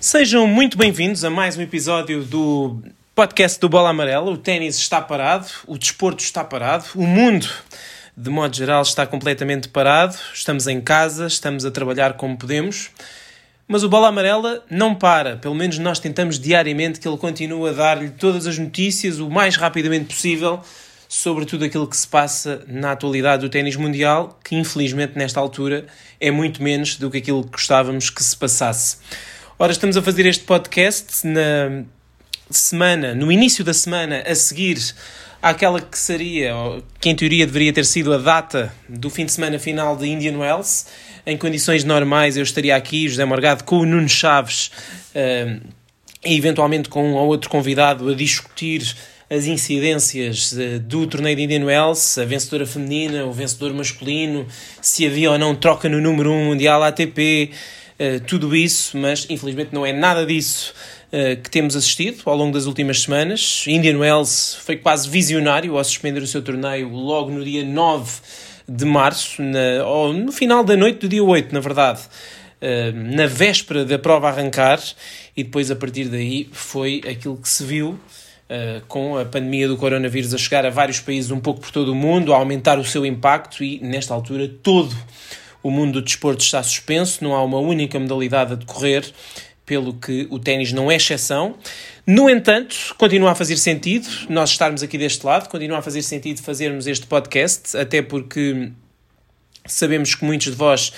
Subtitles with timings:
[0.00, 2.80] Sejam muito bem-vindos a mais um episódio do
[3.16, 4.30] podcast do Bola Amarela.
[4.30, 7.48] O ténis está parado, o desporto está parado, o mundo,
[8.16, 10.16] de modo geral, está completamente parado.
[10.32, 12.90] Estamos em casa, estamos a trabalhar como podemos.
[13.66, 17.72] Mas o Bola Amarela não para, pelo menos nós tentamos diariamente que ele continue a
[17.72, 20.60] dar-lhe todas as notícias o mais rapidamente possível
[21.08, 25.86] sobre tudo aquilo que se passa na atualidade do ténis mundial, que infelizmente nesta altura
[26.20, 28.98] é muito menos do que aquilo que gostávamos que se passasse.
[29.60, 31.82] Ora, estamos a fazer este podcast na
[32.48, 34.78] semana, no início da semana a seguir
[35.42, 36.52] àquela que seria,
[37.00, 40.38] que em teoria deveria ter sido a data do fim de semana final de Indian
[40.38, 40.86] Wells.
[41.26, 44.70] Em condições normais eu estaria aqui, José Morgado, com o Nuno Chaves
[45.16, 45.60] uh,
[46.24, 48.94] e eventualmente com um ou outro convidado a discutir
[49.28, 54.46] as incidências uh, do torneio de Indian Wells, a vencedora feminina, o vencedor masculino,
[54.80, 57.50] se havia ou não troca no número 1 mundial ATP,
[57.98, 60.72] uh, tudo isso, mas infelizmente não é nada disso
[61.12, 63.64] uh, que temos assistido ao longo das últimas semanas.
[63.66, 68.10] Indian Wells foi quase visionário ao suspender o seu torneio logo no dia 9
[68.68, 72.00] de março, na, ou no final da noite do dia 8, na verdade.
[72.60, 74.80] Uh, na véspera da prova arrancar,
[75.36, 79.76] e depois a partir daí foi aquilo que se viu uh, com a pandemia do
[79.76, 82.84] coronavírus a chegar a vários países um pouco por todo o mundo, a aumentar o
[82.84, 84.94] seu impacto, e nesta altura todo
[85.62, 89.04] o mundo do desporto está suspenso, não há uma única modalidade a decorrer,
[89.66, 91.56] pelo que o ténis não é exceção.
[92.06, 96.40] No entanto, continua a fazer sentido nós estarmos aqui deste lado, continua a fazer sentido
[96.40, 98.72] fazermos este podcast, até porque
[99.66, 100.92] sabemos que muitos de vós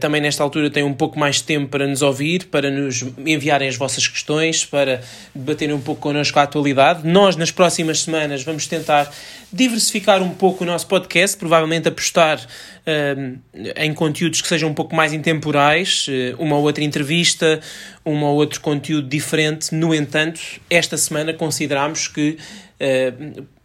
[0.00, 3.68] também nesta altura têm um pouco mais de tempo para nos ouvir, para nos enviarem
[3.68, 5.00] as vossas questões, para
[5.34, 7.06] debaterem um pouco connosco a atualidade.
[7.06, 9.12] Nós, nas próximas semanas, vamos tentar
[9.52, 13.38] diversificar um pouco o nosso podcast, provavelmente apostar uh,
[13.76, 17.60] em conteúdos que sejam um pouco mais intemporais, uh, uma ou outra entrevista,
[18.04, 19.74] um ou outro conteúdo diferente.
[19.74, 22.36] No entanto, esta semana consideramos que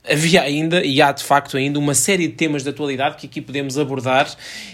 [0.09, 3.41] havia ainda, e há de facto ainda, uma série de temas de atualidade que aqui
[3.41, 4.29] podemos abordar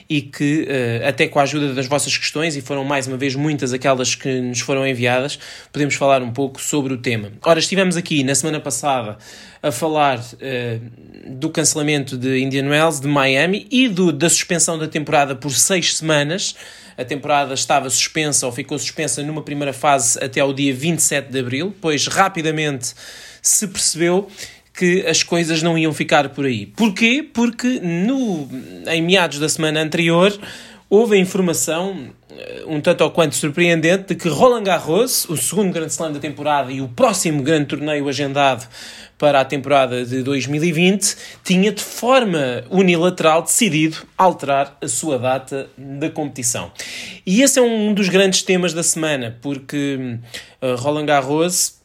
[0.09, 3.35] e que, uh, até com a ajuda das vossas questões, e foram mais uma vez
[3.35, 5.37] muitas aquelas que nos foram enviadas,
[5.71, 7.31] podemos falar um pouco sobre o tema.
[7.43, 9.17] Ora, estivemos aqui na semana passada
[9.61, 14.87] a falar uh, do cancelamento de Indian Wells, de Miami e do, da suspensão da
[14.87, 16.55] temporada por seis semanas.
[16.97, 21.39] A temporada estava suspensa ou ficou suspensa numa primeira fase até ao dia 27 de
[21.39, 22.93] abril, pois rapidamente
[23.41, 24.27] se percebeu
[24.79, 26.67] que as coisas não iam ficar por aí.
[26.67, 27.21] Porquê?
[27.33, 28.47] Porque no,
[28.87, 30.33] em meados da semana anterior
[30.89, 35.73] houve a informação eh, um tanto ou quanto surpreendente de que Roland Garros, o segundo
[35.73, 38.65] grande slam da temporada e o próximo grande torneio agendado
[39.17, 46.09] para a temporada de 2020, tinha de forma unilateral decidido alterar a sua data da
[46.09, 46.71] competição.
[47.25, 50.17] E esse é um dos grandes temas da semana, porque
[50.61, 51.78] uh, Roland Garros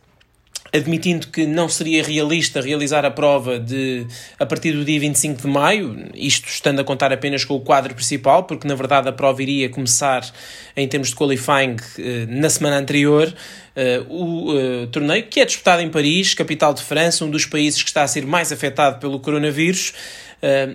[0.75, 4.05] admitindo que não seria realista realizar a prova de
[4.41, 7.95] a partir do dia 25 de maio, isto estando a contar apenas com o quadro
[7.95, 10.29] principal, porque na verdade a prova iria começar
[10.77, 13.33] em termos de qualifying eh, na semana anterior.
[13.77, 17.83] Uh, o uh, torneio, que é disputado em Paris, capital de França, um dos países
[17.83, 19.93] que está a ser mais afetado pelo coronavírus.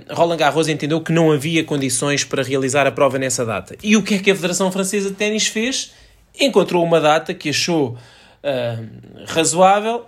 [0.09, 3.75] Roland Garros entendeu que não havia condições para realizar a prova nessa data.
[3.83, 5.91] E o que é que a Federação Francesa de Ténis fez?
[6.39, 7.95] Encontrou uma data que achou
[8.43, 10.05] uh, razoável.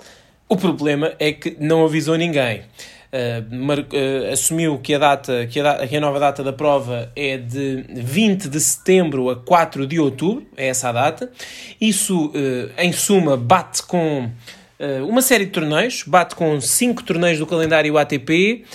[0.47, 2.63] O problema é que não avisou ninguém.
[3.11, 7.11] Uh, mar, uh, assumiu que a, data, que, a que a nova data da prova
[7.13, 11.29] é de 20 de setembro a 4 de outubro, é essa a data.
[11.79, 14.29] Isso, uh, em suma, bate com
[15.07, 18.65] uma série de torneios, bate com 5 torneios do calendário ATP,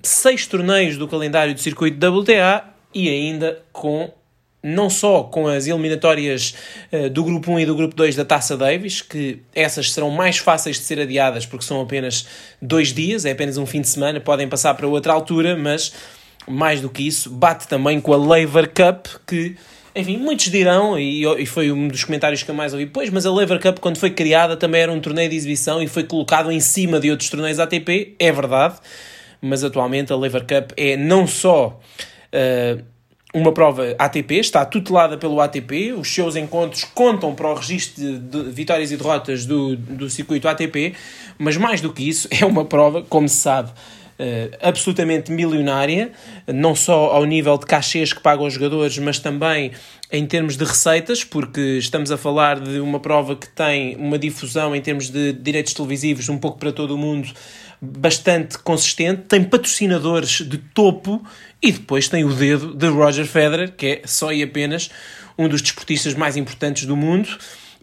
[0.00, 2.62] 6 torneios do calendário do circuito WTA
[2.94, 4.12] e ainda com
[4.62, 6.54] não só com as eliminatórias
[6.92, 10.38] uh, do grupo 1 e do grupo 2 da Taça Davis, que essas serão mais
[10.38, 12.26] fáceis de ser adiadas porque são apenas
[12.60, 15.92] dois dias, é apenas um fim de semana, podem passar para outra altura, mas
[16.48, 19.54] mais do que isso, bate também com a Lever Cup, que,
[19.94, 23.26] enfim, muitos dirão, e, e foi um dos comentários que eu mais ouvi, pois, mas
[23.26, 26.50] a Lever Cup, quando foi criada, também era um torneio de exibição e foi colocado
[26.50, 28.76] em cima de outros torneios ATP, é verdade,
[29.40, 31.78] mas atualmente a Lever Cup é não só.
[32.32, 32.82] Uh,
[33.34, 38.42] uma prova ATP, está tutelada pelo ATP, os seus encontros contam para o registro de,
[38.50, 40.94] vitórias e derrotas do, do circuito ATP,
[41.38, 43.70] mas mais do que isso, é uma prova, como se sabe,
[44.60, 46.10] absolutamente milionária,
[46.46, 49.70] não só ao nível de cachês que pagam os jogadores, mas também
[50.10, 54.74] em termos de receitas, porque estamos a falar de uma prova que tem uma difusão
[54.74, 57.28] em termos de direitos televisivos um pouco para todo o mundo
[57.80, 61.24] bastante consistente, tem patrocinadores de topo
[61.62, 64.90] e depois tem o dedo de Roger Federer, que é só e apenas
[65.38, 67.28] um dos desportistas mais importantes do mundo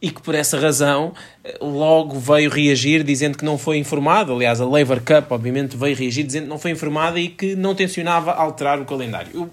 [0.01, 1.13] e que por essa razão
[1.61, 4.33] logo veio reagir dizendo que não foi informado.
[4.33, 7.73] Aliás, a Lever Cup, obviamente, veio reagir dizendo que não foi informada e que não
[7.73, 9.49] tencionava alterar o calendário.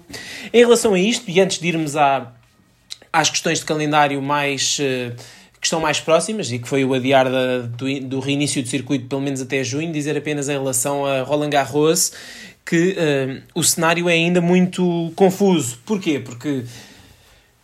[0.53, 2.33] Em relação a isto, e antes de irmos à,
[3.11, 4.77] às questões de calendário mais.
[4.79, 8.67] Uh, que estão mais próximas e que foi o adiar da, do, do reinício do
[8.67, 12.11] circuito pelo menos até junho, dizer apenas em relação a Roland Garros
[12.65, 15.79] que uh, o cenário é ainda muito confuso.
[15.85, 16.19] Porquê?
[16.19, 16.65] Porque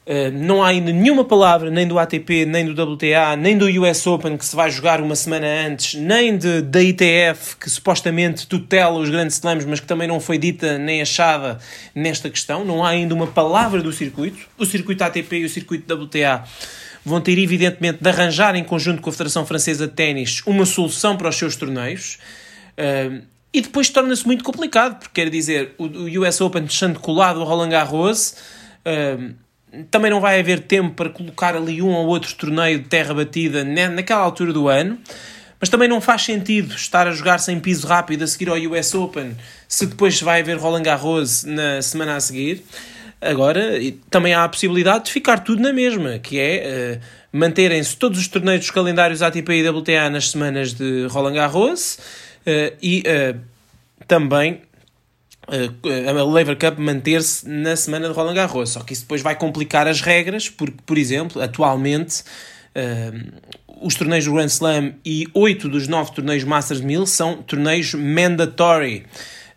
[0.10, 4.08] Uh, não há ainda nenhuma palavra, nem do ATP, nem do WTA, nem do US
[4.08, 8.98] Open, que se vai jogar uma semana antes, nem de, da ITF, que supostamente tutela
[8.98, 11.60] os grandes slams, mas que também não foi dita nem achada
[11.94, 12.66] nesta questão.
[12.66, 14.48] Não há ainda uma palavra do circuito.
[14.58, 16.44] O circuito ATP e o circuito WTA
[17.06, 21.18] vão ter, evidentemente, de arranjar, em conjunto com a Federação Francesa de Ténis, uma solução
[21.18, 22.20] para os seus torneios.
[22.78, 27.40] Uh, e depois torna-se muito complicado, porque quer dizer, o, o US Open deixando colado
[27.40, 28.36] o Roland Garros.
[28.86, 29.34] Uh,
[29.92, 33.64] também não vai haver tempo para colocar ali um ou outro torneio de terra batida
[33.64, 34.98] naquela altura do ano.
[35.60, 38.94] Mas também não faz sentido estar a jogar sem piso rápido a seguir ao US
[38.96, 39.36] Open
[39.68, 42.64] se depois vai haver Roland Garros na semana a seguir.
[43.22, 43.72] Agora,
[44.10, 48.28] também há a possibilidade de ficar tudo na mesma, que é uh, manterem-se todos os
[48.28, 52.00] torneios dos calendários ATP e WTA nas semanas de Roland Garros
[52.46, 53.40] uh, e uh,
[54.08, 54.62] também
[55.48, 58.72] a Lever Cup manter-se na semana de Roland Garros.
[58.72, 62.22] Só que isso depois vai complicar as regras, porque, por exemplo, atualmente
[62.76, 63.32] uh,
[63.82, 69.06] os torneios do Grand Slam e oito dos nove torneios Masters 1000 são torneios mandatory.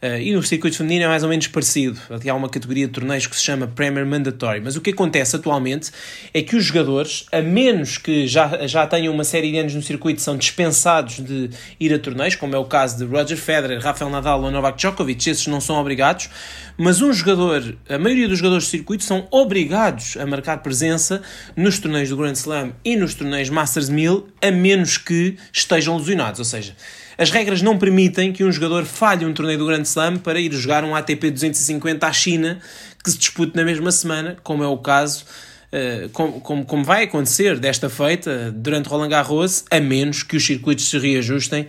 [0.02, 1.96] Uh, e no circuito feminino é mais ou menos parecido.
[2.10, 4.60] Há uma categoria de torneios que se chama Premier Mandatory.
[4.60, 5.92] Mas o que acontece atualmente
[6.34, 9.82] é que os jogadores, a menos que já, já tenham uma série de anos no
[9.82, 14.10] circuito, são dispensados de ir a torneios, como é o caso de Roger Federer, Rafael
[14.10, 16.28] Nadal ou Novak Djokovic, esses não são obrigados.
[16.76, 21.22] Mas um jogador, a maioria dos jogadores do circuito são obrigados a marcar presença
[21.54, 26.40] nos torneios do Grand Slam e nos torneios Masters 1000, a menos que estejam lesionados.
[26.40, 26.74] Ou seja,
[27.22, 30.52] as regras não permitem que um jogador falhe um torneio do Grand Slam para ir
[30.52, 32.58] jogar um ATP 250 à China
[33.02, 35.24] que se dispute na mesma semana, como é o caso,
[36.12, 40.88] como, como, como vai acontecer desta feita durante Roland Garros, a menos que os circuitos
[40.88, 41.66] se reajustem,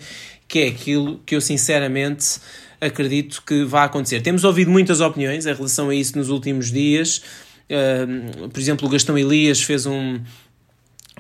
[0.47, 2.39] que é aquilo que eu sinceramente
[2.81, 4.21] acredito que vai acontecer.
[4.21, 7.21] Temos ouvido muitas opiniões em relação a isso nos últimos dias.
[7.69, 10.19] Uh, por exemplo, o Gastão Elias fez um,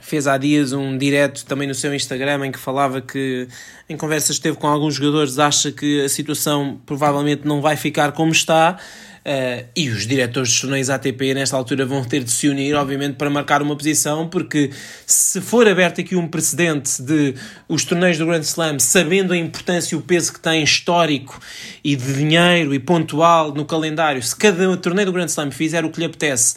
[0.01, 3.47] fez há dias um direto também no seu Instagram em que falava que
[3.87, 8.11] em conversas que teve com alguns jogadores acha que a situação provavelmente não vai ficar
[8.11, 8.77] como está.
[9.23, 13.15] Uh, e os diretores dos torneios ATP nesta altura vão ter de se unir, obviamente,
[13.15, 14.69] para marcar uma posição, porque
[15.05, 17.33] se for aberto aqui um precedente de
[17.65, 21.39] os torneios do Grand Slam, sabendo a importância e o peso que tem histórico
[21.81, 25.89] e de dinheiro e pontual no calendário, se cada torneio do Grand Slam fizer o
[25.89, 26.55] que lhe apetece,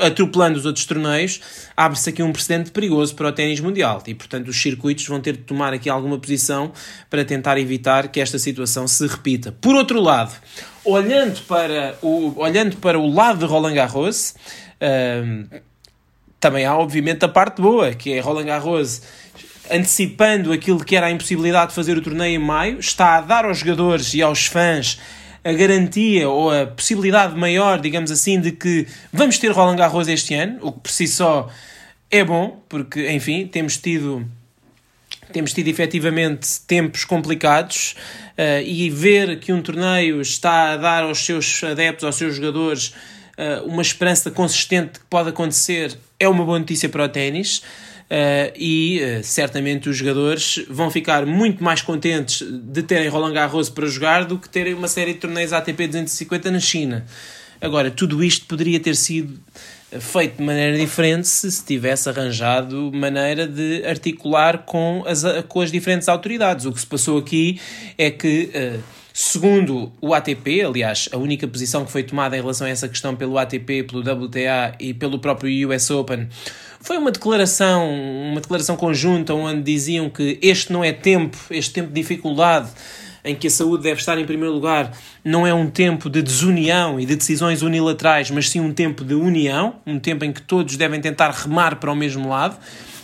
[0.00, 1.40] atropelando os outros torneios,
[1.76, 4.02] abre-se aqui um precedente perigoso para o ténis mundial.
[4.06, 6.72] E, portanto, os circuitos vão ter de tomar aqui alguma posição
[7.10, 9.52] para tentar evitar que esta situação se repita.
[9.60, 10.34] Por outro lado,
[10.84, 14.34] olhando para o, olhando para o lado de Roland Garros,
[14.80, 15.60] uh,
[16.40, 19.02] também há obviamente a parte boa, que é Roland Garros
[19.70, 23.44] antecipando aquilo que era a impossibilidade de fazer o torneio em maio, está a dar
[23.44, 24.98] aos jogadores e aos fãs
[25.48, 30.34] a garantia ou a possibilidade maior, digamos assim, de que vamos ter Roland Garros este
[30.34, 31.48] ano, o que por si só
[32.10, 34.28] é bom, porque, enfim, temos tido
[35.32, 37.96] temos tido efetivamente tempos complicados
[38.36, 42.94] uh, e ver que um torneio está a dar aos seus adeptos, aos seus jogadores,
[43.36, 47.62] uh, uma esperança consistente que pode acontecer é uma boa notícia para o ténis.
[48.10, 53.68] Uh, e uh, certamente os jogadores vão ficar muito mais contentes de terem Roland Garros
[53.68, 57.04] para jogar do que terem uma série de torneios ATP 250 na China.
[57.60, 59.38] Agora, tudo isto poderia ter sido
[60.00, 65.72] feito de maneira diferente se se tivesse arranjado maneira de articular com as, com as
[65.72, 66.66] diferentes autoridades.
[66.66, 67.58] O que se passou aqui
[67.96, 68.78] é que, eh,
[69.14, 73.16] segundo o ATP, aliás, a única posição que foi tomada em relação a essa questão
[73.16, 76.28] pelo ATP, pelo WTA e pelo próprio US Open,
[76.80, 77.88] foi uma declaração,
[78.30, 82.70] uma declaração conjunta onde diziam que este não é tempo, este tempo de dificuldade
[83.24, 86.98] em que a saúde deve estar em primeiro lugar, não é um tempo de desunião
[86.98, 90.76] e de decisões unilaterais, mas sim um tempo de união, um tempo em que todos
[90.76, 92.56] devem tentar remar para o mesmo lado.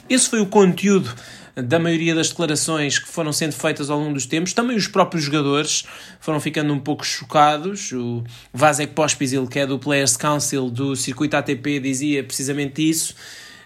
[0.08, 1.12] Esse foi o conteúdo
[1.56, 4.52] da maioria das declarações que foram sendo feitas ao longo dos tempos.
[4.52, 5.84] Também os próprios jogadores
[6.20, 7.92] foram ficando um pouco chocados.
[7.92, 13.14] O Vasek Pospisil, que é do Players Council do circuito ATP, dizia precisamente isso.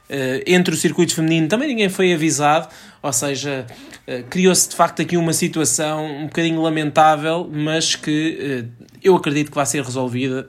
[0.08, 2.68] Uh, entre o circuito feminino também ninguém foi avisado,
[3.02, 3.66] ou seja,
[4.06, 9.50] uh, criou-se de facto aqui uma situação um bocadinho lamentável, mas que uh, eu acredito
[9.50, 10.48] que vai ser resolvida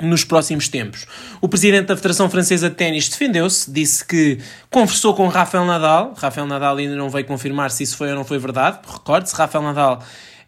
[0.00, 1.06] nos próximos tempos.
[1.40, 4.38] O presidente da Federação Francesa de Ténis defendeu-se, disse que
[4.70, 6.14] conversou com Rafael Nadal.
[6.16, 8.80] Rafael Nadal ainda não veio confirmar se isso foi ou não foi verdade.
[8.86, 10.02] Recorde-se, Rafael Nadal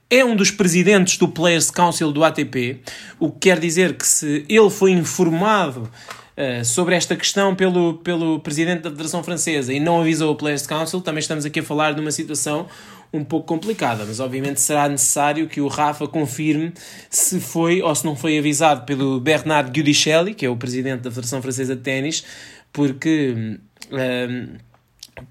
[0.08, 2.80] é um dos presidentes do Players Council do ATP,
[3.18, 5.90] o que quer dizer que se ele foi informado
[6.36, 10.66] uh, sobre esta questão pelo, pelo presidente da Federação Francesa e não avisou o Players
[10.66, 12.66] Council, também estamos aqui a falar de uma situação
[13.12, 16.72] um pouco complicada, mas obviamente será necessário que o Rafa confirme
[17.08, 21.10] se foi ou se não foi avisado pelo Bernard Gudicelli, que é o presidente da
[21.10, 22.24] Federação Francesa de Ténis,
[22.72, 23.58] porque,
[23.90, 24.48] um,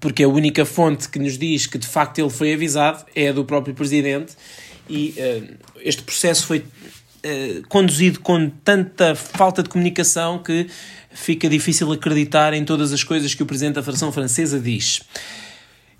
[0.00, 3.32] porque a única fonte que nos diz que de facto ele foi avisado é a
[3.32, 4.34] do próprio presidente
[4.88, 6.64] e uh, este processo foi
[7.68, 10.66] conduzido com tanta falta de comunicação que
[11.10, 15.02] fica difícil acreditar em todas as coisas que o presidente da Federação Francesa diz.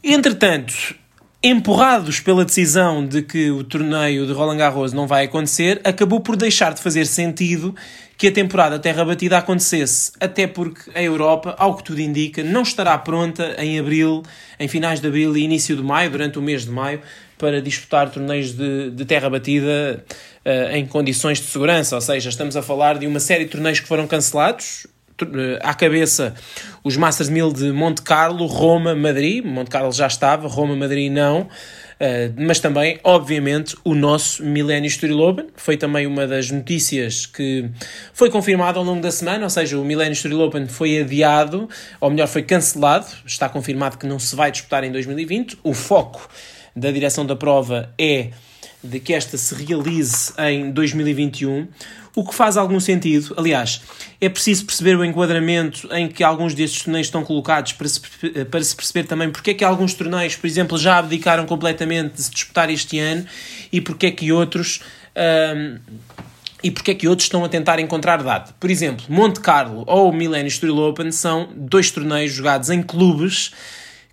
[0.02, 0.94] Entretanto,
[1.42, 6.36] empurrados pela decisão de que o torneio de Roland Garros não vai acontecer, acabou por
[6.36, 7.74] deixar de fazer sentido
[8.18, 12.62] que a temporada Terra Batida acontecesse, até porque a Europa, ao que tudo indica, não
[12.62, 14.22] estará pronta em abril,
[14.58, 17.00] em finais de abril e início de maio, durante o mês de maio,
[17.38, 20.04] para disputar torneios de, de terra batida
[20.44, 21.94] uh, em condições de segurança.
[21.94, 24.86] Ou seja, estamos a falar de uma série de torneios que foram cancelados,
[25.62, 26.34] à cabeça
[26.84, 29.44] os Masters 1000 de Monte Carlo, Roma, Madrid.
[29.44, 31.42] Monte Carlo já estava, Roma, Madrid não.
[31.42, 35.46] Uh, mas também, obviamente, o nosso Millennium Estoril Open.
[35.56, 37.68] Foi também uma das notícias que
[38.12, 42.10] foi confirmada ao longo da semana, ou seja, o Millennium Estoril Open foi adiado, ou
[42.10, 43.06] melhor, foi cancelado.
[43.24, 45.58] Está confirmado que não se vai disputar em 2020.
[45.64, 46.28] O foco
[46.76, 48.30] da direção da prova é
[48.84, 51.66] de que esta se realize em 2021
[52.14, 53.34] o que faz algum sentido.
[53.36, 53.82] Aliás,
[54.20, 58.00] é preciso perceber o enquadramento em que alguns destes torneios estão colocados para se,
[58.50, 62.22] para se perceber também porque é que alguns torneios, por exemplo, já abdicaram completamente de
[62.22, 63.26] se disputar este ano
[63.70, 64.80] e porque é que outros.
[65.16, 65.78] Um,
[66.62, 68.54] e porque é que outros estão a tentar encontrar data.
[68.58, 73.52] Por exemplo, Monte Carlo ou o Millennium Estoril Open são dois torneios jogados em clubes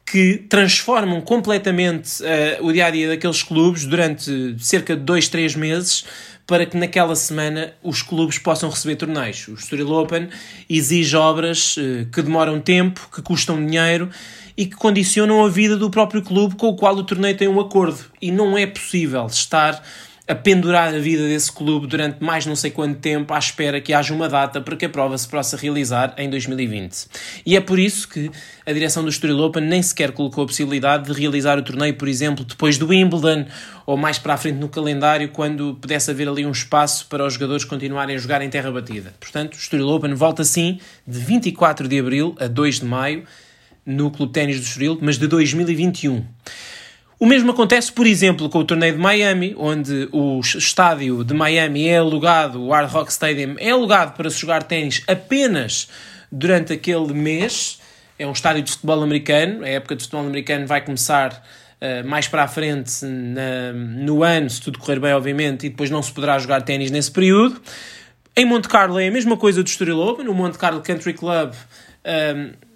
[0.06, 6.06] que transformam completamente uh, o dia-a-dia -dia daqueles clubes durante cerca de dois, três meses
[6.46, 9.48] para que naquela semana os clubes possam receber torneios.
[9.48, 10.30] O Estoril Open
[10.70, 14.10] exige obras eh, que demoram tempo, que custam dinheiro
[14.58, 17.60] e que condicionam a vida do próprio clube com o qual o torneio tem um
[17.60, 18.00] acordo.
[18.22, 19.82] E não é possível estar
[20.26, 23.94] a pendurar a vida desse clube durante mais não sei quanto tempo à espera que
[23.94, 27.08] haja uma data para que a prova se possa realizar em 2020.
[27.46, 28.32] E é por isso que
[28.66, 32.08] a direção do Estoril Open nem sequer colocou a possibilidade de realizar o torneio, por
[32.08, 33.46] exemplo, depois do Wimbledon
[33.86, 37.34] ou mais para a frente no calendário, quando pudesse haver ali um espaço para os
[37.34, 39.14] jogadores continuarem a jogar em terra batida.
[39.20, 43.26] Portanto, o Estoril Open volta sim de 24 de abril a 2 de maio
[43.86, 46.24] no Clube Ténis do Estoril, mas de 2021.
[47.24, 51.88] O mesmo acontece, por exemplo, com o torneio de Miami, onde o estádio de Miami
[51.88, 55.88] é alugado, o Hard Rock Stadium é alugado para se jogar ténis apenas
[56.30, 57.80] durante aquele mês.
[58.20, 61.32] É um estádio de futebol americano, a época de futebol americano vai começar
[61.80, 65.90] uh, mais para a frente na, no ano, se tudo correr bem, obviamente, e depois
[65.90, 67.62] não se poderá jogar ténis nesse período.
[68.36, 71.54] Em Monte Carlo é a mesma coisa do Estoril Open, o Monte Carlo Country Club.
[71.54, 71.56] Um,
[72.04, 72.73] ehm, eh,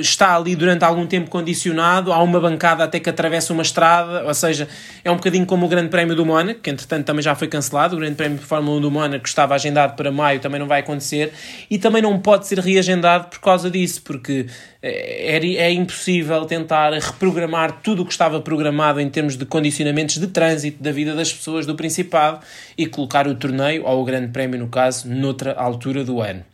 [0.00, 4.34] está ali durante algum tempo condicionado, há uma bancada até que atravessa uma estrada, ou
[4.34, 4.68] seja,
[5.04, 7.96] é um bocadinho como o Grande Prémio do Mónaco, que entretanto também já foi cancelado,
[7.96, 10.80] o Grande Prémio de Fórmula 1 do Mónaco estava agendado para maio também não vai
[10.80, 11.32] acontecer,
[11.70, 14.46] e também não pode ser reagendado por causa disso, porque
[14.82, 20.26] é, é impossível tentar reprogramar tudo o que estava programado em termos de condicionamentos de
[20.26, 22.40] trânsito da vida das pessoas do Principado
[22.76, 26.44] e colocar o torneio, ou o Grande Prémio no caso, noutra altura do ano.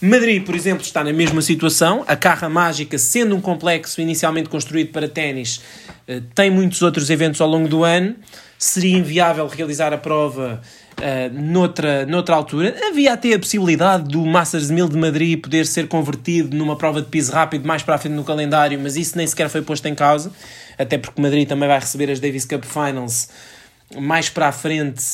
[0.00, 2.04] Madrid, por exemplo, está na mesma situação.
[2.06, 5.60] A Carra Mágica, sendo um complexo inicialmente construído para ténis,
[6.06, 8.14] eh, tem muitos outros eventos ao longo do ano.
[8.58, 10.60] Seria inviável realizar a prova
[10.98, 12.74] uh, noutra, noutra altura.
[12.88, 17.08] Havia até a possibilidade do Masters 1000 de Madrid poder ser convertido numa prova de
[17.08, 19.94] piso rápido mais para a frente no calendário, mas isso nem sequer foi posto em
[19.94, 20.32] causa,
[20.78, 23.28] até porque Madrid também vai receber as Davis Cup Finals
[23.98, 25.04] mais para a frente,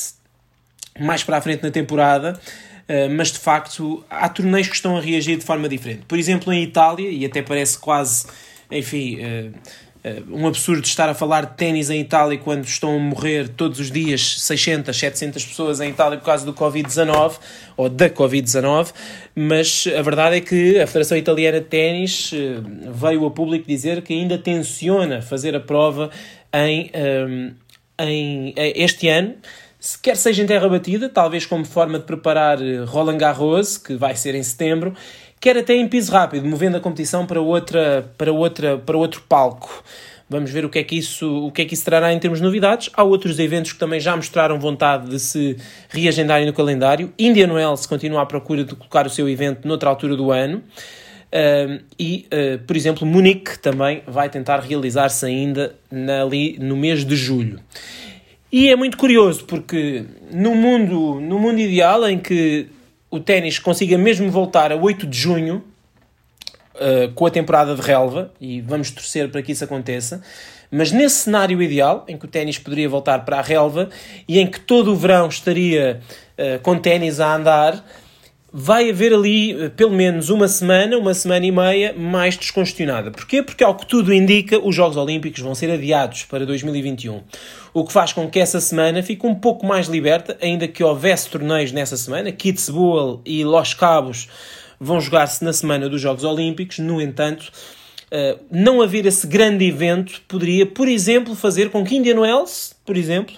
[0.99, 2.39] mais para a frente na temporada.
[2.87, 6.03] Eh, mas de facto há torneios que estão a reagir de forma diferente.
[6.07, 8.25] Por exemplo, em Itália, e até parece quase,
[8.69, 9.53] enfim, uh,
[10.29, 13.89] um absurdo estar a falar de ténis em Itália quando estão a morrer todos os
[13.89, 17.39] dias 600, 700 pessoas em Itália por causa do Covid-19
[17.77, 18.91] ou da Covid-19,
[19.33, 22.59] mas a verdade é que a Federação Italiana de Ténis eh,
[22.93, 26.09] veio a público dizer que ainda tenciona fazer a prova
[26.53, 26.91] em,
[27.97, 29.35] em este ano,
[30.01, 34.15] quer seja em terra batida, talvez como forma de preparar eh, Roland Garros, que vai
[34.15, 34.93] ser em setembro,
[35.39, 39.83] quer até em piso rápido, movendo a competição para, outra, para, outra, para outro palco.
[40.29, 42.39] Vamos ver o que, é que isso, o que é que isso trará em termos
[42.39, 42.89] de novidades.
[42.93, 45.57] Há outros eventos que também já mostraram vontade de se
[45.89, 47.13] reagendarem no calendário.
[47.19, 50.63] Indian Wells continua à procura de colocar o seu evento noutra altura do ano.
[51.33, 57.03] Uh, e, uh, por exemplo, Munique também vai tentar realizar-se ainda na, ali no mês
[57.03, 57.59] de julho.
[58.53, 62.67] E é muito curioso porque no mundo, no mundo ideal em que
[63.09, 65.63] o ténis consiga mesmo voltar a 8 de junho
[66.75, 70.21] uh, com a temporada de relva, e vamos torcer para que isso aconteça,
[70.69, 73.89] mas nesse cenário ideal, em que o ténis poderia voltar para a relva
[74.27, 75.99] e em que todo o verão estaria
[76.37, 77.83] uh, com ténis a andar,
[78.53, 83.09] vai haver ali uh, pelo menos uma semana, uma semana e meia mais descongestionada.
[83.09, 83.41] Porquê?
[83.41, 87.21] Porque, ao que tudo indica, os Jogos Olímpicos vão ser adiados para 2021
[87.73, 91.29] o que faz com que essa semana fique um pouco mais liberta, ainda que houvesse
[91.29, 92.31] torneios nessa semana.
[92.31, 94.29] Kitzbühel e Los Cabos
[94.79, 97.51] vão jogar-se na semana dos Jogos Olímpicos, no entanto,
[98.11, 102.95] uh, não haver esse grande evento poderia, por exemplo, fazer com que Indian Wells, por
[102.95, 103.33] exemplo,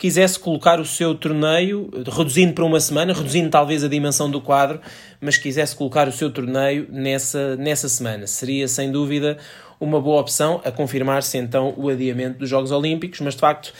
[0.00, 4.80] quisesse colocar o seu torneio, reduzindo para uma semana, reduzindo talvez a dimensão do quadro,
[5.20, 8.26] mas quisesse colocar o seu torneio nessa, nessa semana.
[8.26, 9.36] Seria, sem dúvida,
[9.78, 13.74] uma boa opção a confirmar-se então o adiamento dos Jogos Olímpicos, mas de facto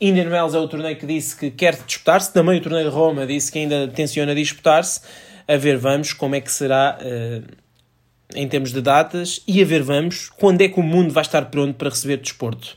[0.00, 3.26] Indian Wells é o torneio que disse que quer disputar-se, também o torneio de Roma
[3.26, 5.02] disse que ainda tenciona disputar-se,
[5.46, 7.54] a ver vamos como é que será uh,
[8.34, 11.44] em termos de datas e a ver vamos quando é que o mundo vai estar
[11.50, 12.74] pronto para receber desporto.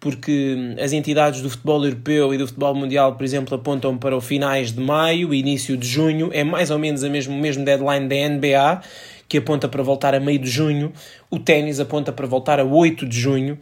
[0.00, 4.20] Porque as entidades do futebol europeu e do futebol mundial, por exemplo, apontam para o
[4.20, 8.08] finais de maio, início de junho, é mais ou menos a mesmo, o mesmo deadline
[8.08, 8.82] da NBA,
[9.28, 10.92] que aponta para voltar a meio de junho,
[11.30, 13.58] o ténis aponta para voltar a 8 de junho,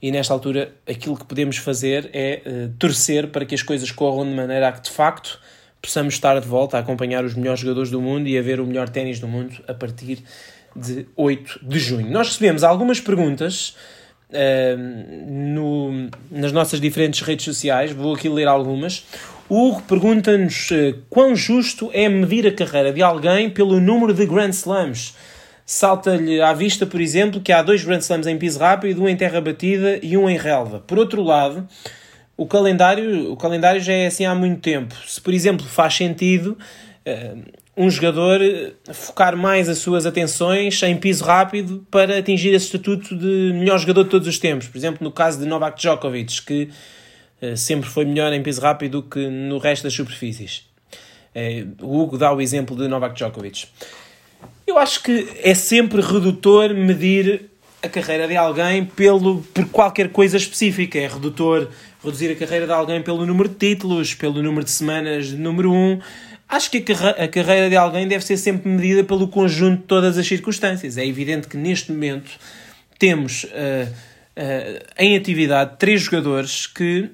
[0.00, 4.24] e nesta altura aquilo que podemos fazer é uh, torcer para que as coisas corram
[4.24, 5.40] de maneira a que de facto
[5.80, 8.66] possamos estar de volta a acompanhar os melhores jogadores do mundo e a ver o
[8.66, 10.18] melhor ténis do mundo a partir
[10.74, 12.10] de 8 de junho.
[12.10, 13.76] Nós recebemos algumas perguntas
[14.34, 19.06] uh, no, nas nossas diferentes redes sociais, vou aqui ler algumas.
[19.48, 24.26] O Hugo pergunta-nos uh, quão justo é medir a carreira de alguém pelo número de
[24.26, 25.14] Grand Slams.
[25.66, 29.16] Salta-lhe à vista, por exemplo, que há dois Grand Slams em piso rápido, um em
[29.16, 30.80] terra batida e um em relva.
[30.86, 31.66] Por outro lado,
[32.36, 34.94] o calendário, o calendário já é assim há muito tempo.
[35.06, 36.58] Se, por exemplo, faz sentido
[37.06, 38.40] uh, um jogador
[38.92, 44.04] focar mais as suas atenções em piso rápido para atingir esse estatuto de melhor jogador
[44.04, 44.68] de todos os tempos.
[44.68, 46.68] Por exemplo, no caso de Novak Djokovic, que
[47.42, 50.64] eh, sempre foi melhor em peso rápido do que no resto das superfícies.
[51.34, 53.66] Eh, o Hugo dá o exemplo de Novak Djokovic.
[54.66, 57.50] Eu acho que é sempre redutor medir
[57.82, 60.98] a carreira de alguém pelo, por qualquer coisa específica.
[60.98, 61.68] É redutor
[62.02, 65.72] reduzir a carreira de alguém pelo número de títulos, pelo número de semanas de número
[65.72, 65.74] 1.
[65.74, 66.00] Um.
[66.54, 69.86] Acho que a, carre a carreira de alguém deve ser sempre medida pelo conjunto de
[69.88, 70.96] todas as circunstâncias.
[70.96, 72.30] É evidente que neste momento
[72.96, 77.10] temos uh, uh, em atividade três jogadores que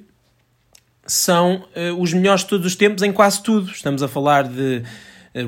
[1.06, 3.70] são uh, os melhores de todos os tempos em quase tudo.
[3.70, 4.82] Estamos a falar de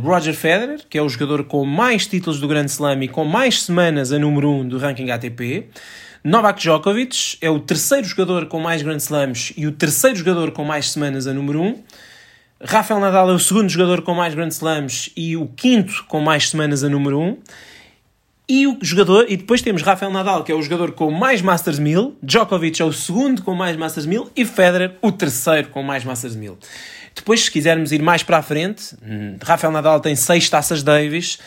[0.00, 3.62] Roger Federer, que é o jogador com mais títulos do Grand Slam e com mais
[3.62, 5.68] semanas a número 1 um do ranking ATP.
[6.24, 10.64] Novak Djokovic é o terceiro jogador com mais Grand Slams e o terceiro jogador com
[10.64, 11.66] mais semanas a número 1.
[11.66, 11.83] Um.
[12.64, 16.48] Rafael Nadal é o segundo jogador com mais Grand Slams e o quinto com mais
[16.48, 17.22] semanas a número 1.
[17.22, 17.37] Um.
[18.48, 21.79] E o jogador, e depois temos Rafael Nadal, que é o jogador com mais Masters
[21.79, 26.05] 1000, Djokovic é o segundo com mais Masters 1000 e Federer o terceiro com mais
[26.05, 26.57] Masters 1000.
[27.14, 31.38] Depois, se quisermos ir mais para a frente, hum, Rafael Nadal tem seis taças Davis,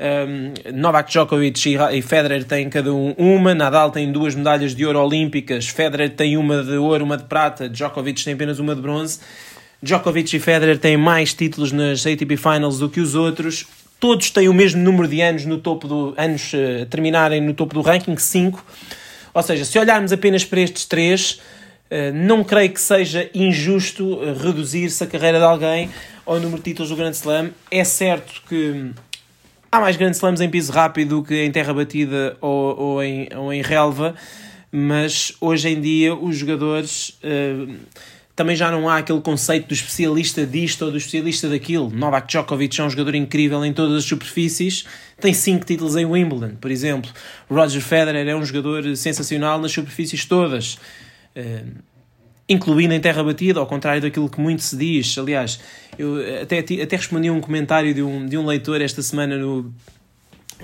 [0.00, 5.00] um, Novak Djokovic e Federer têm cada um uma, Nadal tem duas medalhas de ouro
[5.00, 9.20] olímpicas, Federer tem uma de ouro, uma de prata, Djokovic tem apenas uma de bronze.
[9.82, 13.66] Djokovic e Federer têm mais títulos nas ATP Finals do que os outros
[14.02, 17.72] todos têm o mesmo número de anos no topo do anos uh, terminarem no topo
[17.74, 18.64] do ranking 5.
[19.32, 21.40] Ou seja, se olharmos apenas para estes três,
[21.88, 25.88] uh, não creio que seja injusto uh, reduzir-se a carreira de alguém
[26.26, 27.50] ao número de títulos do Grand Slam.
[27.70, 28.90] É certo que
[29.70, 33.28] há mais Grand Slams em piso rápido do que em terra batida ou, ou, em,
[33.36, 34.16] ou em relva,
[34.72, 37.16] mas hoje em dia os jogadores
[38.42, 41.88] também já não há aquele conceito do especialista disto ou do especialista daquilo.
[41.90, 44.84] Novak Djokovic é um jogador incrível em todas as superfícies,
[45.20, 47.08] tem 5 títulos em Wimbledon, por exemplo.
[47.48, 50.74] Roger Federer é um jogador sensacional nas superfícies todas.
[51.36, 51.70] Uh,
[52.48, 55.16] incluindo em terra batida, ao contrário daquilo que muito se diz.
[55.16, 55.60] Aliás,
[55.96, 59.72] eu até, até respondi um comentário de um, de um leitor esta semana no,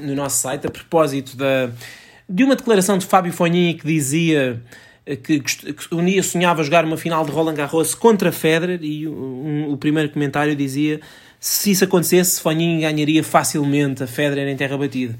[0.00, 1.70] no nosso site a propósito da,
[2.28, 4.60] de uma declaração de Fábio Fognini que dizia
[5.16, 9.72] que, que um dia sonhava jogar uma final de Roland Garros contra Federer e um,
[9.72, 11.00] o primeiro comentário dizia
[11.40, 15.16] se isso acontecesse, Fognini ganharia facilmente a Federer em terra batida.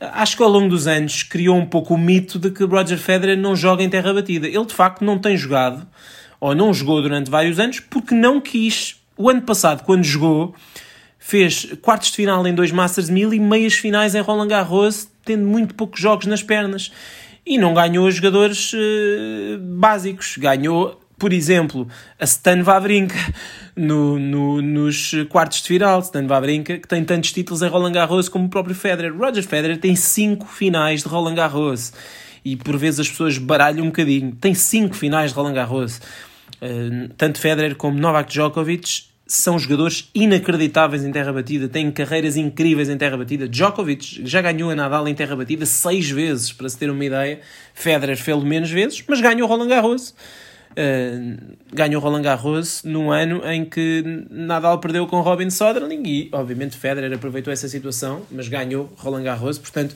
[0.00, 3.38] Acho que ao longo dos anos criou um pouco o mito de que Roger Federer
[3.38, 4.48] não joga em terra batida.
[4.48, 5.86] Ele de facto não tem jogado,
[6.40, 8.96] ou não jogou durante vários anos, porque não quis.
[9.16, 10.54] O ano passado, quando jogou,
[11.18, 15.46] fez quartos de final em dois Masters 1000 e meias finais em Roland Garros, tendo
[15.46, 16.90] muito poucos jogos nas pernas
[17.44, 20.36] e não ganhou jogadores uh, básicos.
[20.38, 23.16] Ganhou, por exemplo, a Stan Wawrinka
[23.76, 26.00] no, no, nos quartos de final.
[26.00, 29.16] Stan Wawrinka, que tem tantos títulos em Roland Garros como o próprio Federer.
[29.16, 31.92] Roger Federer tem cinco finais de Roland Garros.
[32.44, 34.32] E por vezes as pessoas baralham um bocadinho.
[34.40, 36.00] Tem cinco finais de Roland Garros.
[36.60, 42.90] Uh, tanto Federer como Novak Djokovic são jogadores inacreditáveis em terra batida, têm carreiras incríveis
[42.90, 43.48] em terra batida.
[43.48, 47.40] Djokovic já ganhou a Nadal em terra batida seis vezes, para se ter uma ideia.
[47.72, 50.14] Federer fez menos vezes, mas ganhou Roland Garros.
[50.72, 56.76] Uh, ganhou Roland Garros num ano em que Nadal perdeu com Robin Soderling e, obviamente,
[56.76, 59.56] Federer aproveitou essa situação, mas ganhou Roland Garros.
[59.56, 59.94] Portanto,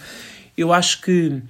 [0.57, 1.43] eu acho que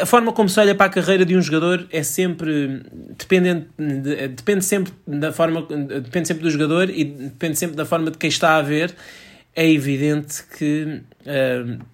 [0.00, 2.82] a forma como se olha para a carreira de um jogador é sempre
[3.18, 3.68] dependente
[4.36, 5.62] depende sempre da forma
[6.02, 8.94] depende sempre do jogador e depende sempre da forma de quem está a ver.
[9.54, 11.84] É evidente que uh,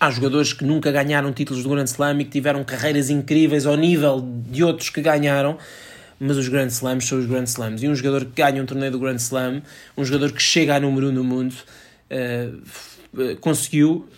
[0.00, 3.76] há jogadores que nunca ganharam títulos do Grand Slam e que tiveram carreiras incríveis ao
[3.76, 5.58] nível de outros que ganharam
[6.20, 7.80] mas os Grand Slams são os Grand Slams.
[7.82, 9.62] E um jogador que ganha um torneio do Grand Slam
[9.96, 11.54] um jogador que chega a número 1 um no mundo
[12.10, 14.08] uh, conseguiu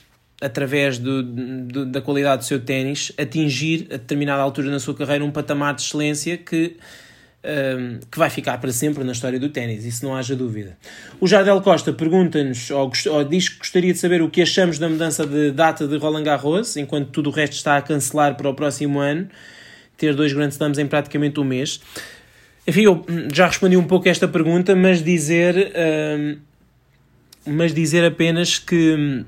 [0.41, 5.25] através do, do, da qualidade do seu ténis, atingir a determinada altura na sua carreira
[5.25, 6.77] um patamar de excelência que,
[7.45, 10.79] um, que vai ficar para sempre na história do ténis, isso não haja dúvida.
[11.21, 14.89] O Jardel Costa pergunta-nos, ou, ou, diz que gostaria de saber o que achamos da
[14.89, 18.55] mudança de data de Roland Garros, enquanto tudo o resto está a cancelar para o
[18.55, 19.29] próximo ano,
[19.99, 21.81] ter dois grandes slams em praticamente um mês.
[22.67, 25.73] Enfim, eu já respondi um pouco a esta pergunta, mas dizer,
[26.17, 26.37] um,
[27.47, 29.25] mas dizer apenas que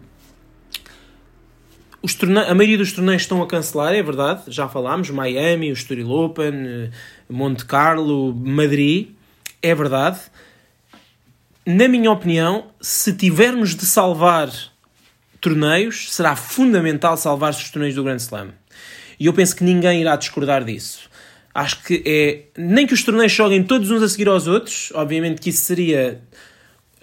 [2.03, 6.11] os a maioria dos torneios estão a cancelar, é verdade, já falámos, Miami, o Estoril
[6.11, 6.91] Open, eh,
[7.31, 9.11] Monte Carlo, Madrid,
[9.63, 10.19] é verdade.
[11.65, 14.51] Na minha opinião, se tivermos de salvar
[15.41, 18.51] torneios, será fundamental salvar os torneios do Grand Slam.
[19.19, 21.09] E eu penso que ninguém irá discordar disso.
[21.55, 22.45] Acho que é.
[22.57, 26.21] Nem que os torneios joguem todos uns a seguir aos outros, obviamente que isso seria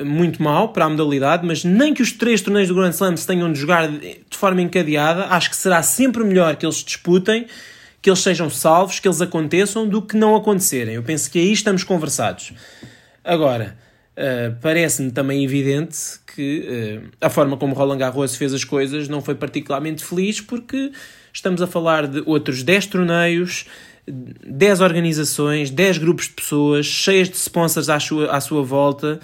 [0.03, 3.27] muito mal para a modalidade, mas nem que os três torneios do Grand Slam se
[3.27, 7.47] tenham de jogar de forma encadeada, acho que será sempre melhor que eles disputem,
[8.01, 10.95] que eles sejam salvos, que eles aconteçam, do que não acontecerem.
[10.95, 12.53] Eu penso que aí estamos conversados.
[13.23, 13.77] Agora,
[14.15, 15.97] uh, parece-me também evidente
[16.33, 20.91] que uh, a forma como Roland Garros fez as coisas não foi particularmente feliz, porque
[21.33, 23.65] estamos a falar de outros 10 torneios,
[24.07, 29.19] 10 organizações, 10 grupos de pessoas, cheias de sponsors à sua, à sua volta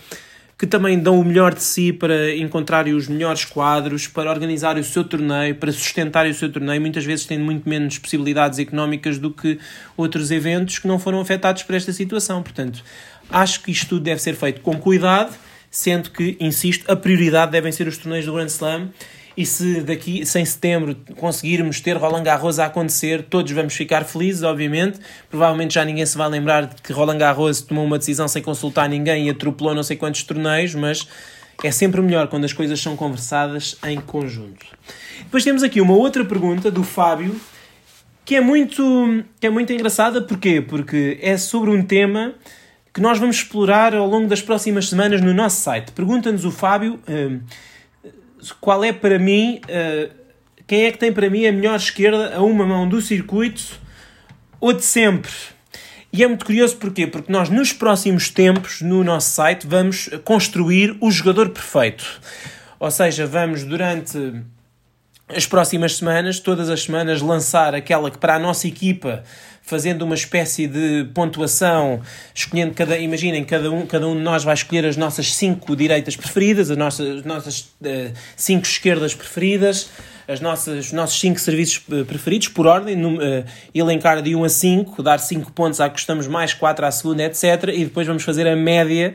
[0.58, 4.84] que também dão o melhor de si para encontrarem os melhores quadros, para organizar o
[4.84, 9.32] seu torneio, para sustentar o seu torneio, muitas vezes têm muito menos possibilidades económicas do
[9.32, 9.60] que
[9.98, 12.41] outros eventos que não foram afetados por esta situação.
[12.41, 12.84] Portanto,
[13.30, 15.36] acho que isto tudo deve ser feito com cuidado,
[15.70, 18.89] sendo que, insisto, a prioridade devem ser os torneios do Grand Slam
[19.38, 24.43] e se daqui, sem setembro, conseguirmos ter Roland Garros a acontecer, todos vamos ficar felizes,
[24.43, 25.00] obviamente.
[25.30, 28.88] Provavelmente já ninguém se vai lembrar de que Roland Garros tomou uma decisão sem consultar
[28.88, 31.08] ninguém e atropelou não sei quantos torneios, mas
[31.63, 34.65] é sempre melhor quando as coisas são conversadas em conjunto.
[35.19, 37.36] Depois temos aqui uma outra pergunta do Fábio,
[38.24, 40.21] que é muito, que é muito engraçada.
[40.21, 40.62] Porquê?
[40.62, 42.34] Porque é sobre um tema
[42.93, 45.91] que nós vamos explorar ao longo das próximas semanas no nosso site.
[45.91, 47.00] Pergunta-nos o Fábio.
[47.08, 47.41] Uh,
[48.51, 50.12] qual é para mim, uh,
[50.67, 53.79] quem é que tem para mim a melhor esquerda a uma mão do circuito
[54.60, 55.31] ou de sempre.
[56.12, 57.05] E é muito curioso porquê?
[57.05, 62.05] Porque nós nos próximos tempos, no nosso site, vamos construir o jogador perfeito.
[62.79, 64.41] Ou seja, vamos durante
[65.27, 69.23] as próximas semanas, todas as semanas, lançar aquela que para a nossa equipa
[69.65, 71.99] fazendo uma espécie de pontuação,
[72.34, 76.15] escolhendo cada, imaginem, cada um, cada um de nós vai escolher as nossas cinco direitas
[76.15, 79.89] preferidas, as nossas, as nossas uh, cinco esquerdas preferidas.
[80.28, 84.43] as nossas, os nossos 5 serviços eh, preferidos, por ordem, no, uh, elencar de 1
[84.43, 87.69] a 5, dar 5 pontos à que gostamos mais, 4 à segunda, etc.
[87.71, 89.13] E depois vamos fazer a média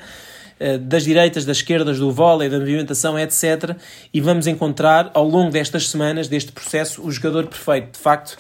[0.83, 3.75] das direitas, das esquerdas, do vôlei, da movimentação, etc.
[4.13, 7.93] E vamos encontrar, ao longo destas semanas, deste processo, o jogador perfeito.
[7.93, 8.37] De facto,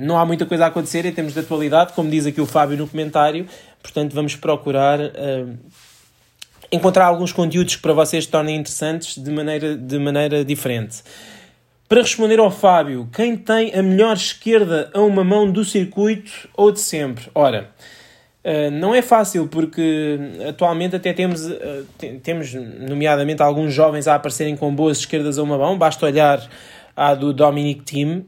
[0.00, 2.76] não há muita coisa a acontecer em termos de atualidade, como diz aqui o Fábio
[2.76, 3.46] no comentário.
[3.82, 4.98] Portanto, vamos procurar
[6.70, 11.02] encontrar alguns conteúdos que para vocês tornem interessantes de maneira, de maneira diferente.
[11.88, 16.72] Para responder ao Fábio, quem tem a melhor esquerda a uma mão do circuito ou
[16.72, 17.26] de sempre?
[17.34, 17.70] Ora,
[18.46, 20.16] Uh, não é fácil porque
[20.48, 21.40] atualmente até temos,
[22.22, 25.76] temos, nomeadamente, alguns jovens a aparecerem com boas esquerdas a uma mão.
[25.76, 26.48] Basta olhar
[26.94, 28.24] à do Dominic Thiem.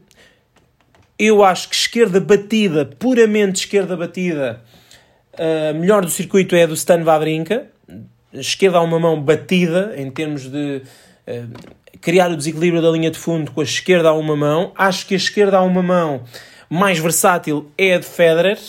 [1.19, 4.61] Eu acho que esquerda batida, puramente esquerda batida,
[5.37, 7.67] a melhor do circuito é a do Stan Wawrinka
[8.33, 10.81] esquerda a uma mão batida, em termos de
[11.27, 14.71] uh, criar o desequilíbrio da linha de fundo com a esquerda a uma mão.
[14.75, 16.23] Acho que a esquerda a uma mão
[16.69, 18.59] mais versátil é a de Federer.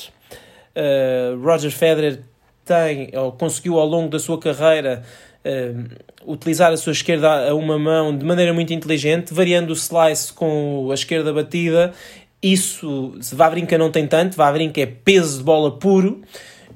[0.75, 2.21] Uh, Roger Federer
[2.65, 5.03] tem, ou conseguiu ao longo da sua carreira
[5.45, 10.33] uh, utilizar a sua esquerda a uma mão de maneira muito inteligente, variando o slice
[10.33, 11.93] com a esquerda batida.
[12.43, 16.23] Isso, se Vavrinka não tem tanto, Vavrinka é peso de bola puro.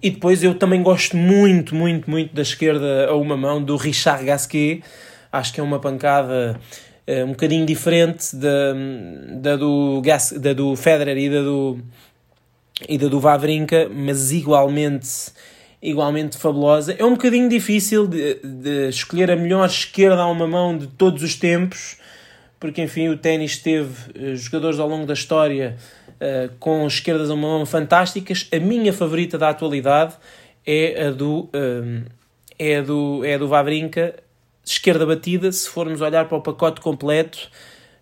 [0.03, 4.22] E depois eu também gosto muito, muito, muito da esquerda a uma mão do Richard
[4.22, 4.83] Gasquet.
[5.33, 6.61] Acho que é uma pancada
[7.09, 8.74] uh, um bocadinho diferente da,
[9.40, 11.79] da, do, Gas, da do Federer e da do,
[12.87, 15.09] e da do Vavrinka, mas igualmente,
[15.81, 16.94] igualmente fabulosa.
[16.98, 21.22] É um bocadinho difícil de, de escolher a melhor esquerda a uma mão de todos
[21.22, 21.96] os tempos,
[22.64, 25.77] porque enfim o ténis teve uh, jogadores ao longo da história
[26.12, 28.48] uh, com esquerdas a uma mão fantásticas.
[28.50, 30.14] A minha favorita da atualidade
[30.66, 32.11] é a do, uh,
[32.59, 34.14] é a do, é a do Vavrinka,
[34.64, 35.53] esquerda batida.
[35.53, 37.50] Se formos olhar para o pacote completo,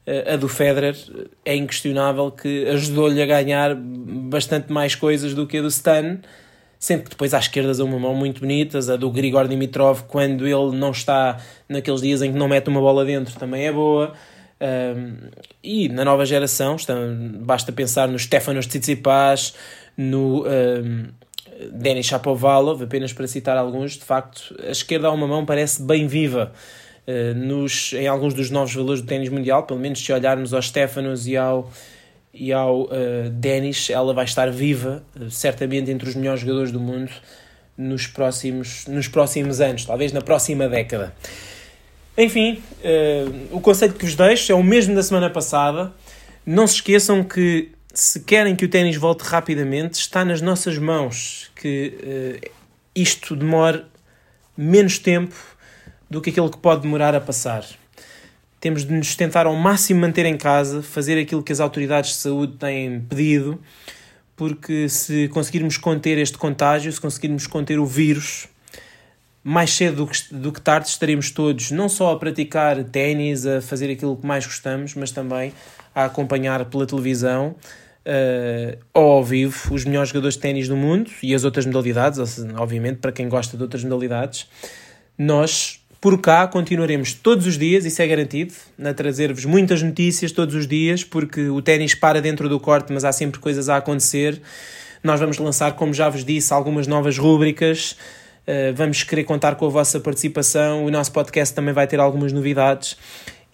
[0.07, 0.97] uh, a do Federer
[1.45, 6.21] é inquestionável que ajudou-lhe a ganhar bastante mais coisas do que a do Stan.
[6.79, 10.47] Sempre que depois há esquerdas a uma mão muito bonitas, a do Grigor Dimitrov, quando
[10.47, 14.15] ele não está naqueles dias em que não mete uma bola dentro, também é boa.
[14.63, 15.17] Um,
[15.61, 16.77] e na nova geração,
[17.41, 19.55] basta pensar no Stefanos Tsitsipas,
[19.97, 21.09] no um,
[21.73, 26.07] Denis Shapovalov, apenas para citar alguns, de facto, a esquerda a uma mão parece bem
[26.07, 26.53] viva
[27.07, 30.63] uh, nos, em alguns dos novos valores do ténis mundial, pelo menos se olharmos ao
[30.63, 31.71] Stefanos e ao,
[32.33, 32.89] e ao uh,
[33.33, 37.11] Denis, ela vai estar viva, uh, certamente entre os melhores jogadores do mundo
[37.77, 41.13] nos próximos, nos próximos anos, talvez na próxima década.
[42.17, 45.93] Enfim, uh, o conselho que vos deixo é o mesmo da semana passada.
[46.45, 51.51] Não se esqueçam que, se querem que o ténis volte rapidamente, está nas nossas mãos
[51.57, 51.95] que
[52.45, 52.51] uh,
[52.95, 53.85] isto demore
[54.57, 55.35] menos tempo
[56.11, 57.65] do que aquilo que pode demorar a passar.
[58.61, 62.17] Temos de nos tentar ao máximo manter em casa, fazer aquilo que as autoridades de
[62.17, 63.59] saúde têm pedido,
[64.37, 68.49] porque se conseguirmos conter este contágio, se conseguirmos conter o vírus,
[69.45, 73.61] mais cedo do que, do que tarde estaremos todos não só a praticar ténis, a
[73.61, 75.53] fazer aquilo que mais gostamos, mas também
[75.95, 77.57] a acompanhar pela televisão
[78.07, 82.19] uh, ou ao vivo os melhores jogadores de ténis do mundo e as outras modalidades,
[82.57, 84.49] obviamente, para quem gosta de outras modalidades.
[85.19, 90.55] Nós, por cá, continuaremos todos os dias, isso é garantido, a trazer-vos muitas notícias todos
[90.55, 94.41] os dias, porque o ténis para dentro do corte, mas há sempre coisas a acontecer.
[95.03, 97.97] Nós vamos lançar, como já vos disse, algumas novas rúbricas
[98.75, 100.85] vamos querer contar com a vossa participação.
[100.85, 102.97] O nosso podcast também vai ter algumas novidades.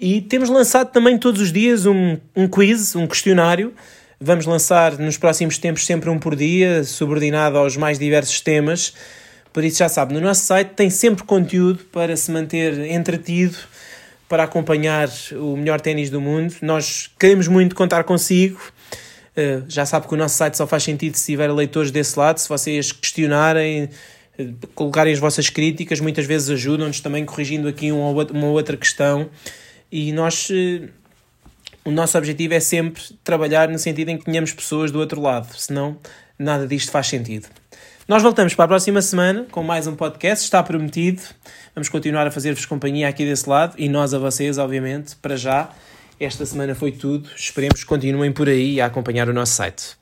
[0.01, 3.75] E temos lançado também todos os dias um, um quiz, um questionário.
[4.21, 8.93] Vamos lançar nos próximos tempos sempre um por dia, subordinado aos mais diversos temas.
[9.53, 13.57] Por isso, já sabe, no nosso site tem sempre conteúdo para se manter entretido,
[14.29, 16.55] para acompanhar o melhor ténis do mundo.
[16.63, 18.61] Nós queremos muito contar consigo.
[19.37, 22.39] Uh, já sabe que o nosso site só faz sentido se tiver leitores desse lado.
[22.39, 23.89] Se vocês questionarem,
[24.75, 29.29] colocarem as vossas críticas, muitas vezes ajudam-nos também corrigindo aqui uma outra questão
[29.91, 30.89] e nós eh,
[31.85, 35.49] o nosso objetivo é sempre trabalhar no sentido em que tenhamos pessoas do outro lado,
[35.57, 35.97] senão
[36.39, 37.49] nada disto faz sentido.
[38.07, 41.23] Nós voltamos para a próxima semana com mais um podcast, está prometido.
[41.75, 45.71] Vamos continuar a fazer-vos companhia aqui desse lado e nós a vocês, obviamente, para já.
[46.19, 47.29] Esta semana foi tudo.
[47.37, 49.97] Esperemos que continuem por aí a acompanhar o nosso site.